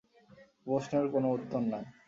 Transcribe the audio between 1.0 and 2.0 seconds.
কোন উত্তর নাই।